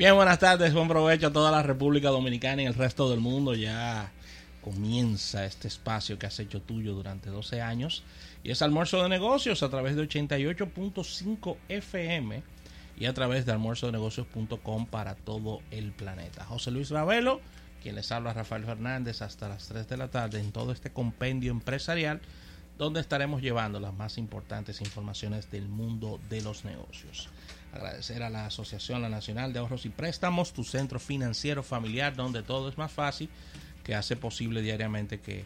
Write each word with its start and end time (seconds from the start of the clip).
Bien, 0.00 0.14
buenas 0.14 0.38
tardes, 0.38 0.72
buen 0.72 0.88
provecho 0.88 1.26
a 1.26 1.30
toda 1.30 1.50
la 1.50 1.62
República 1.62 2.08
Dominicana 2.08 2.62
y 2.62 2.64
el 2.64 2.72
resto 2.72 3.10
del 3.10 3.20
mundo. 3.20 3.54
Ya 3.54 4.10
comienza 4.62 5.44
este 5.44 5.68
espacio 5.68 6.18
que 6.18 6.24
has 6.24 6.40
hecho 6.40 6.62
tuyo 6.62 6.94
durante 6.94 7.28
12 7.28 7.60
años 7.60 8.02
y 8.42 8.50
es 8.50 8.62
almuerzo 8.62 9.02
de 9.02 9.10
negocios 9.10 9.62
a 9.62 9.68
través 9.68 9.96
de 9.96 10.08
88.5 10.08 11.56
FM 11.68 12.42
y 12.98 13.04
a 13.04 13.12
través 13.12 13.44
de 13.44 13.52
almuerzodenegocios.com 13.52 14.86
para 14.86 15.16
todo 15.16 15.60
el 15.70 15.92
planeta. 15.92 16.46
José 16.46 16.70
Luis 16.70 16.88
Ravelo, 16.88 17.42
quien 17.82 17.94
les 17.94 18.10
habla 18.10 18.32
Rafael 18.32 18.64
Fernández 18.64 19.20
hasta 19.20 19.50
las 19.50 19.68
3 19.68 19.86
de 19.86 19.98
la 19.98 20.08
tarde 20.08 20.40
en 20.40 20.50
todo 20.50 20.72
este 20.72 20.88
compendio 20.88 21.50
empresarial 21.50 22.22
donde 22.80 23.00
estaremos 23.00 23.42
llevando 23.42 23.78
las 23.78 23.92
más 23.92 24.16
importantes 24.16 24.80
informaciones 24.80 25.50
del 25.50 25.68
mundo 25.68 26.18
de 26.30 26.40
los 26.40 26.64
negocios. 26.64 27.28
Agradecer 27.74 28.22
a 28.22 28.30
la 28.30 28.46
Asociación 28.46 29.02
La 29.02 29.10
Nacional 29.10 29.52
de 29.52 29.58
Ahorros 29.58 29.84
y 29.84 29.90
Préstamos, 29.90 30.54
tu 30.54 30.64
centro 30.64 30.98
financiero 30.98 31.62
familiar 31.62 32.16
donde 32.16 32.42
todo 32.42 32.70
es 32.70 32.78
más 32.78 32.90
fácil, 32.90 33.28
que 33.84 33.94
hace 33.94 34.16
posible 34.16 34.62
diariamente 34.62 35.20
que 35.20 35.44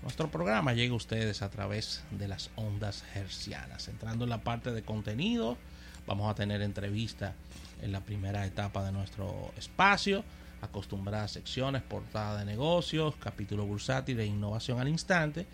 nuestro 0.00 0.30
programa 0.30 0.72
llegue 0.72 0.92
a 0.92 0.96
ustedes 0.96 1.42
a 1.42 1.50
través 1.50 2.02
de 2.12 2.28
las 2.28 2.48
ondas 2.56 3.04
hercianas. 3.14 3.86
Entrando 3.88 4.24
en 4.24 4.30
la 4.30 4.42
parte 4.42 4.72
de 4.72 4.80
contenido, 4.80 5.58
vamos 6.06 6.30
a 6.30 6.34
tener 6.34 6.62
entrevista 6.62 7.34
en 7.82 7.92
la 7.92 8.00
primera 8.00 8.46
etapa 8.46 8.82
de 8.86 8.92
nuestro 8.92 9.52
espacio, 9.58 10.24
acostumbradas 10.62 11.32
secciones, 11.32 11.82
portada 11.82 12.38
de 12.38 12.46
negocios, 12.46 13.16
capítulo 13.20 13.66
bursátil 13.66 14.18
e 14.18 14.24
innovación 14.24 14.80
al 14.80 14.88
instante 14.88 15.46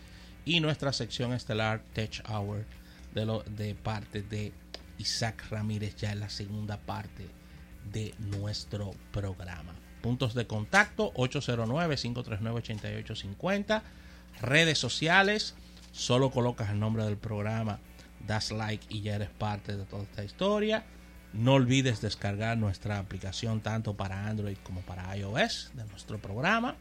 y 0.47 0.61
nuestra 0.61 0.95
sección 0.95 1.35
estelar 1.35 1.83
Tech 1.93 2.23
Hour 2.31 2.65
de, 3.13 3.27
lo, 3.27 3.43
de 3.43 3.75
parte 3.75 4.23
de 4.23 4.55
Isaac 4.97 5.45
Ramírez 5.51 5.97
ya 5.97 6.13
en 6.13 6.21
la 6.21 6.31
segunda 6.31 6.79
parte 6.79 7.29
de 7.93 8.15
nuestro 8.19 8.93
programa. 9.13 9.75
Puntos 10.01 10.33
de 10.35 10.47
contacto 10.47 11.13
809-539-8850. 11.15 13.83
Redes 14.41 14.79
sociales, 14.79 15.57
solo 15.93 16.31
colocas 16.31 16.71
el 16.71 16.79
nombre 16.79 17.05
del 17.05 17.17
programa, 17.17 17.81
das 18.27 18.53
like 18.53 18.87
y 18.89 19.01
ya 19.01 19.17
eres 19.17 19.31
parte 19.31 19.77
de 19.77 19.85
toda 19.85 20.05
esta 20.05 20.23
historia. 20.23 20.85
No 21.33 21.55
olvides 21.55 22.01
descargar 22.01 22.57
nuestra 22.57 23.01
aplicación 23.01 23.61
tanto 23.61 23.97
para 23.97 24.29
Android 24.29 24.59
como 24.63 24.83
para 24.83 25.17
iOS 25.17 25.73
de 25.75 25.85
nuestro 25.87 26.19
programa. 26.19 26.77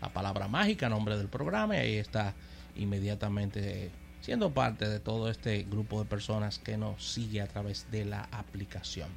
La 0.00 0.10
palabra 0.10 0.46
mágica, 0.46 0.88
nombre 0.88 1.18
del 1.18 1.26
programa, 1.28 1.74
y 1.76 1.80
ahí 1.80 1.96
está 1.96 2.36
inmediatamente 2.76 3.90
siendo 4.20 4.52
parte 4.52 4.88
de 4.88 5.00
todo 5.00 5.30
este 5.30 5.62
grupo 5.62 6.02
de 6.02 6.08
personas 6.08 6.58
que 6.58 6.76
nos 6.76 7.04
sigue 7.04 7.40
a 7.40 7.46
través 7.46 7.90
de 7.90 8.04
la 8.04 8.28
aplicación. 8.32 9.08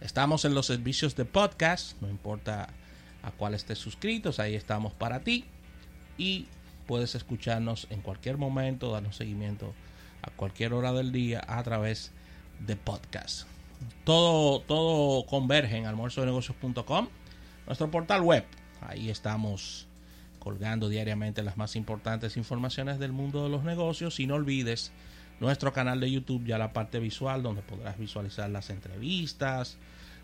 Estamos 0.00 0.44
en 0.44 0.54
los 0.54 0.66
servicios 0.66 1.16
de 1.16 1.24
podcast, 1.24 2.00
no 2.02 2.08
importa 2.08 2.68
a 3.22 3.30
cuál 3.30 3.54
estés 3.54 3.78
suscritos, 3.78 4.40
ahí 4.40 4.54
estamos 4.54 4.92
para 4.92 5.20
ti 5.20 5.44
y 6.18 6.46
puedes 6.86 7.14
escucharnos 7.14 7.86
en 7.90 8.00
cualquier 8.00 8.36
momento, 8.36 8.90
darnos 8.92 9.16
seguimiento 9.16 9.72
a 10.22 10.30
cualquier 10.30 10.72
hora 10.72 10.92
del 10.92 11.12
día 11.12 11.42
a 11.46 11.62
través 11.62 12.12
de 12.66 12.76
podcast. 12.76 13.46
Todo, 14.04 14.60
todo 14.60 15.26
converge 15.26 15.76
en 15.76 15.86
almuerzodenegocios.com, 15.86 17.08
nuestro 17.66 17.90
portal 17.90 18.22
web. 18.22 18.44
Ahí 18.80 19.10
estamos 19.10 19.86
colgando 20.42 20.88
diariamente 20.88 21.44
las 21.44 21.56
más 21.56 21.76
importantes 21.76 22.36
informaciones 22.36 22.98
del 22.98 23.12
mundo 23.12 23.44
de 23.44 23.48
los 23.48 23.62
negocios. 23.62 24.18
Y 24.18 24.26
no 24.26 24.34
olvides 24.34 24.90
nuestro 25.38 25.72
canal 25.72 26.00
de 26.00 26.10
YouTube, 26.10 26.44
ya 26.44 26.58
la 26.58 26.72
parte 26.72 26.98
visual, 26.98 27.44
donde 27.44 27.62
podrás 27.62 27.96
visualizar 27.96 28.50
las 28.50 28.68
entrevistas, 28.68 29.76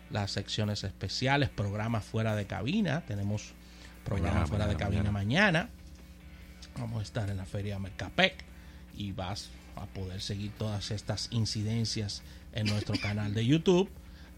las 0.09 0.31
secciones 0.31 0.83
especiales, 0.83 1.49
programas 1.49 2.03
fuera 2.03 2.35
de 2.35 2.45
cabina. 2.45 3.01
Tenemos 3.07 3.53
programas 4.03 4.49
fuera 4.49 4.67
de 4.67 4.75
cabina 4.75 5.09
mañana. 5.09 5.69
Vamos 6.77 6.99
a 6.99 7.03
estar 7.03 7.29
en 7.29 7.37
la 7.37 7.45
feria 7.45 7.79
Mercapec 7.79 8.43
y 8.97 9.13
vas 9.13 9.51
a 9.77 9.85
poder 9.85 10.19
seguir 10.19 10.51
todas 10.57 10.91
estas 10.91 11.29
incidencias 11.31 12.23
en 12.51 12.67
nuestro 12.67 12.99
canal 12.99 13.33
de 13.33 13.45
YouTube. 13.45 13.89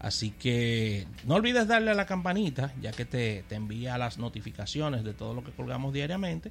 Así 0.02 0.32
que 0.32 1.06
no 1.24 1.36
olvides 1.36 1.66
darle 1.68 1.92
a 1.92 1.94
la 1.94 2.06
campanita, 2.06 2.74
ya 2.80 2.90
que 2.90 3.04
te, 3.04 3.44
te, 3.48 3.54
envía 3.54 3.96
las 3.98 4.18
notificaciones 4.18 5.04
de 5.04 5.14
todo 5.14 5.32
lo 5.32 5.44
que 5.44 5.52
colgamos 5.52 5.94
diariamente. 5.94 6.50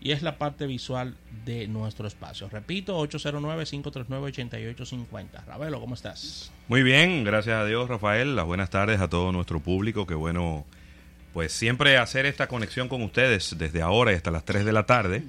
Y 0.00 0.10
es 0.10 0.22
la 0.22 0.38
parte 0.38 0.66
visual 0.66 1.14
de 1.44 1.68
nuestro 1.68 2.08
espacio. 2.08 2.48
Repito, 2.48 2.98
809-539-8850. 3.06 5.44
Ravelo, 5.46 5.78
¿cómo 5.78 5.94
estás? 5.94 6.50
Muy 6.66 6.82
bien, 6.82 7.22
gracias 7.22 7.54
a 7.56 7.64
Dios, 7.64 7.88
Rafael. 7.88 8.34
Las 8.34 8.46
buenas 8.46 8.70
tardes 8.70 9.00
a 9.00 9.08
todo 9.08 9.30
nuestro 9.30 9.60
público. 9.60 10.04
Qué 10.06 10.14
bueno, 10.14 10.66
pues 11.32 11.52
siempre 11.52 11.96
hacer 11.96 12.26
esta 12.26 12.48
conexión 12.48 12.88
con 12.88 13.02
ustedes 13.02 13.56
desde 13.56 13.82
ahora 13.82 14.10
y 14.12 14.16
hasta 14.16 14.32
las 14.32 14.44
3 14.44 14.64
de 14.64 14.72
la 14.72 14.86
tarde, 14.86 15.22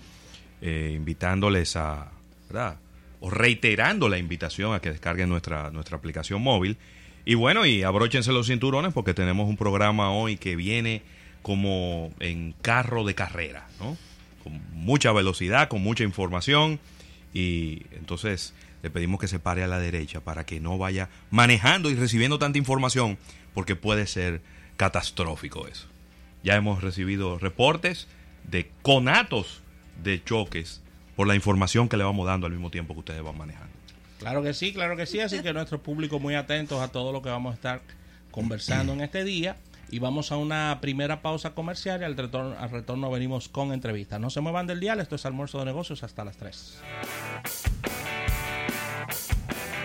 eh, 0.62 0.94
invitándoles 0.96 1.76
a, 1.76 2.10
¿verdad? 2.50 2.78
O 3.20 3.30
reiterando 3.30 4.10
la 4.10 4.18
invitación 4.18 4.74
a 4.74 4.80
que 4.80 4.90
descarguen 4.90 5.30
nuestra, 5.30 5.70
nuestra 5.70 5.98
aplicación 5.98 6.42
móvil 6.42 6.80
y 7.26 7.36
bueno, 7.36 7.66
y 7.66 7.84
abróchense 7.84 8.32
los 8.32 8.48
cinturones 8.48 8.94
porque 8.94 9.14
tenemos 9.14 9.48
un 9.48 9.58
programa 9.58 10.12
hoy 10.12 10.38
que 10.38 10.56
viene 10.56 11.02
como 11.42 12.12
en 12.20 12.54
carro 12.62 13.04
de 13.04 13.16
carrera, 13.16 13.68
¿no? 13.80 13.98
Con 14.44 14.62
mucha 14.74 15.12
velocidad, 15.12 15.68
con 15.68 15.82
mucha 15.82 16.04
información 16.04 16.80
y 17.34 17.84
entonces 17.92 18.54
le 18.84 18.90
pedimos 18.90 19.20
que 19.20 19.28
se 19.28 19.40
pare 19.40 19.64
a 19.64 19.68
la 19.68 19.80
derecha 19.80 20.22
para 20.22 20.46
que 20.46 20.60
no 20.60 20.78
vaya 20.78 21.10
manejando 21.30 21.90
y 21.90 21.96
recibiendo 21.96 22.40
tanta 22.40 22.58
información 22.58 23.18
porque 23.54 23.76
puede 23.76 24.08
ser 24.08 24.42
catastrófico 24.78 25.68
eso. 25.68 25.88
Ya 26.44 26.56
hemos 26.56 26.82
recibido 26.82 27.38
reportes 27.38 28.08
de 28.50 28.72
conatos 28.82 29.62
de 30.04 30.24
choques 30.24 30.82
por 31.16 31.28
la 31.28 31.36
información 31.36 31.88
que 31.88 31.98
le 31.98 32.04
vamos 32.04 32.26
dando 32.26 32.48
al 32.48 32.54
mismo 32.54 32.72
tiempo 32.72 32.94
que 32.94 33.02
ustedes 33.02 33.22
van 33.22 33.38
manejando. 33.38 33.81
Claro 34.22 34.44
que 34.44 34.54
sí, 34.54 34.72
claro 34.72 34.96
que 34.96 35.08
sí. 35.08 35.20
Así 35.20 35.42
que 35.42 35.52
nuestro 35.52 35.82
público 35.82 36.20
muy 36.20 36.36
atentos 36.36 36.80
a 36.80 36.90
todo 36.90 37.12
lo 37.12 37.24
que 37.24 37.30
vamos 37.30 37.54
a 37.54 37.56
estar 37.56 37.82
conversando 38.30 38.94
en 38.94 39.02
este 39.02 39.24
día. 39.24 39.58
Y 39.90 39.98
vamos 39.98 40.32
a 40.32 40.38
una 40.38 40.78
primera 40.80 41.24
pausa 41.24 41.56
comercial 41.56 42.02
y 42.02 42.06
al 42.06 42.16
retorno, 42.16 42.56
al 42.58 42.70
retorno 42.70 43.10
venimos 43.10 43.50
con 43.50 43.74
entrevistas. 43.74 44.20
No 44.22 44.30
se 44.30 44.40
muevan 44.40 44.68
del 44.68 44.80
dial, 44.80 45.00
esto 45.00 45.16
es 45.16 45.26
almuerzo 45.26 45.58
de 45.60 45.66
negocios 45.66 46.04
hasta 46.04 46.24
las 46.24 46.38
3. 46.38 46.82